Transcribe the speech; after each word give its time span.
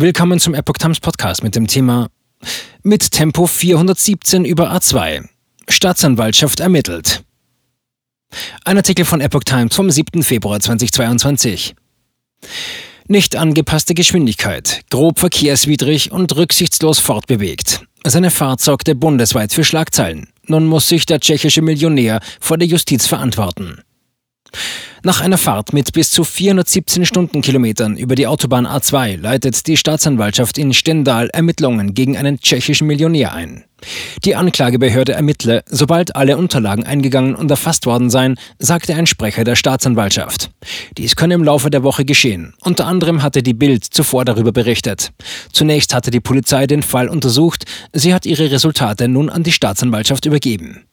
Willkommen 0.00 0.38
zum 0.38 0.54
Epoch 0.54 0.76
Times 0.78 1.00
Podcast 1.00 1.42
mit 1.42 1.56
dem 1.56 1.66
Thema 1.66 2.06
Mit 2.84 3.10
Tempo 3.10 3.48
417 3.48 4.44
über 4.44 4.72
A2. 4.72 5.24
Staatsanwaltschaft 5.68 6.60
ermittelt. 6.60 7.24
Ein 8.64 8.76
Artikel 8.76 9.04
von 9.04 9.20
Epoch 9.20 9.42
Times 9.42 9.74
vom 9.74 9.90
7. 9.90 10.22
Februar 10.22 10.60
2022. 10.60 11.74
Nicht 13.08 13.34
angepasste 13.34 13.94
Geschwindigkeit, 13.94 14.82
grob 14.88 15.18
verkehrswidrig 15.18 16.12
und 16.12 16.36
rücksichtslos 16.36 17.00
fortbewegt. 17.00 17.84
Seine 18.04 18.30
Fahrt 18.30 18.60
sorgte 18.60 18.94
bundesweit 18.94 19.52
für 19.52 19.64
Schlagzeilen. 19.64 20.28
Nun 20.46 20.66
muss 20.66 20.88
sich 20.88 21.06
der 21.06 21.18
tschechische 21.18 21.60
Millionär 21.60 22.20
vor 22.38 22.56
der 22.56 22.68
Justiz 22.68 23.08
verantworten. 23.08 23.82
Nach 25.04 25.20
einer 25.20 25.38
Fahrt 25.38 25.72
mit 25.72 25.92
bis 25.92 26.10
zu 26.10 26.24
417 26.24 27.06
Stundenkilometern 27.06 27.96
über 27.96 28.14
die 28.14 28.26
Autobahn 28.26 28.66
A2 28.66 29.16
leitet 29.16 29.66
die 29.66 29.76
Staatsanwaltschaft 29.76 30.58
in 30.58 30.74
Stendal 30.74 31.30
Ermittlungen 31.30 31.94
gegen 31.94 32.16
einen 32.16 32.40
tschechischen 32.40 32.86
Millionär 32.86 33.32
ein. 33.32 33.64
Die 34.24 34.34
Anklagebehörde 34.34 35.12
ermittle, 35.12 35.62
sobald 35.66 36.16
alle 36.16 36.36
Unterlagen 36.36 36.84
eingegangen 36.84 37.36
und 37.36 37.48
erfasst 37.48 37.86
worden 37.86 38.10
seien, 38.10 38.34
sagte 38.58 38.94
ein 38.94 39.06
Sprecher 39.06 39.44
der 39.44 39.54
Staatsanwaltschaft. 39.54 40.50
Dies 40.96 41.14
könne 41.14 41.34
im 41.34 41.44
Laufe 41.44 41.70
der 41.70 41.84
Woche 41.84 42.04
geschehen. 42.04 42.54
Unter 42.60 42.86
anderem 42.86 43.22
hatte 43.22 43.42
die 43.42 43.54
Bild 43.54 43.84
zuvor 43.84 44.24
darüber 44.24 44.50
berichtet. 44.50 45.12
Zunächst 45.52 45.94
hatte 45.94 46.10
die 46.10 46.20
Polizei 46.20 46.66
den 46.66 46.82
Fall 46.82 47.08
untersucht, 47.08 47.66
sie 47.92 48.12
hat 48.12 48.26
ihre 48.26 48.50
Resultate 48.50 49.06
nun 49.06 49.30
an 49.30 49.44
die 49.44 49.52
Staatsanwaltschaft 49.52 50.26
übergeben. 50.26 50.87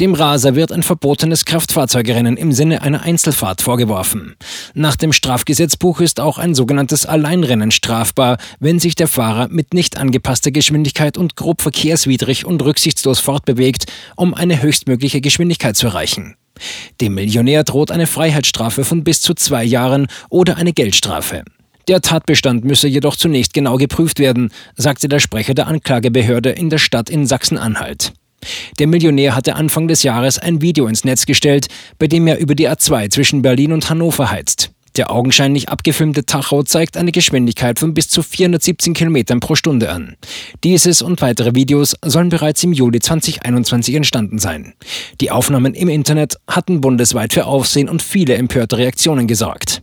Dem 0.00 0.14
Raser 0.14 0.56
wird 0.56 0.72
ein 0.72 0.82
verbotenes 0.82 1.44
Kraftfahrzeugrennen 1.44 2.36
im 2.36 2.52
Sinne 2.52 2.82
einer 2.82 3.02
Einzelfahrt 3.02 3.62
vorgeworfen. 3.62 4.34
Nach 4.74 4.96
dem 4.96 5.12
Strafgesetzbuch 5.12 6.00
ist 6.00 6.18
auch 6.20 6.38
ein 6.38 6.54
sogenanntes 6.54 7.06
Alleinrennen 7.06 7.70
strafbar, 7.70 8.38
wenn 8.58 8.80
sich 8.80 8.96
der 8.96 9.06
Fahrer 9.06 9.48
mit 9.48 9.72
nicht 9.72 9.96
angepasster 9.96 10.50
Geschwindigkeit 10.50 11.16
und 11.16 11.36
grob 11.36 11.62
verkehrswidrig 11.62 12.44
und 12.44 12.62
rücksichtslos 12.64 13.20
fortbewegt, 13.20 13.86
um 14.16 14.34
eine 14.34 14.60
höchstmögliche 14.60 15.20
Geschwindigkeit 15.20 15.76
zu 15.76 15.86
erreichen. 15.86 16.36
Dem 17.00 17.14
Millionär 17.14 17.64
droht 17.64 17.90
eine 17.90 18.06
Freiheitsstrafe 18.06 18.84
von 18.84 19.04
bis 19.04 19.20
zu 19.20 19.34
zwei 19.34 19.64
Jahren 19.64 20.06
oder 20.28 20.56
eine 20.56 20.72
Geldstrafe. 20.72 21.44
Der 21.86 22.00
Tatbestand 22.00 22.64
müsse 22.64 22.88
jedoch 22.88 23.16
zunächst 23.16 23.52
genau 23.52 23.76
geprüft 23.76 24.18
werden, 24.18 24.50
sagte 24.74 25.08
der 25.08 25.20
Sprecher 25.20 25.54
der 25.54 25.66
Anklagebehörde 25.66 26.50
in 26.50 26.70
der 26.70 26.78
Stadt 26.78 27.10
in 27.10 27.26
Sachsen-Anhalt. 27.26 28.14
Der 28.78 28.86
Millionär 28.86 29.34
hatte 29.34 29.54
Anfang 29.54 29.88
des 29.88 30.02
Jahres 30.02 30.38
ein 30.38 30.60
Video 30.60 30.86
ins 30.86 31.04
Netz 31.04 31.26
gestellt, 31.26 31.68
bei 31.98 32.06
dem 32.06 32.26
er 32.26 32.38
über 32.38 32.54
die 32.54 32.68
A2 32.68 33.10
zwischen 33.10 33.42
Berlin 33.42 33.72
und 33.72 33.88
Hannover 33.90 34.30
heizt. 34.30 34.70
Der 34.96 35.10
augenscheinlich 35.10 35.68
abgefilmte 35.68 36.24
Tacho 36.24 36.62
zeigt 36.62 36.96
eine 36.96 37.10
Geschwindigkeit 37.10 37.80
von 37.80 37.94
bis 37.94 38.08
zu 38.08 38.22
417 38.22 38.94
km 38.94 39.40
pro 39.40 39.56
Stunde 39.56 39.90
an. 39.90 40.16
Dieses 40.62 41.02
und 41.02 41.20
weitere 41.20 41.54
Videos 41.54 41.96
sollen 42.04 42.28
bereits 42.28 42.62
im 42.62 42.72
Juli 42.72 43.00
2021 43.00 43.94
entstanden 43.96 44.38
sein. 44.38 44.74
Die 45.20 45.32
Aufnahmen 45.32 45.74
im 45.74 45.88
Internet 45.88 46.36
hatten 46.46 46.80
bundesweit 46.80 47.32
für 47.32 47.46
Aufsehen 47.46 47.88
und 47.88 48.02
viele 48.02 48.34
empörte 48.34 48.78
Reaktionen 48.78 49.26
gesorgt. 49.26 49.82